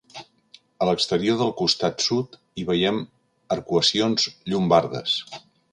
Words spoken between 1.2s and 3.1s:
del costat sud hi veiem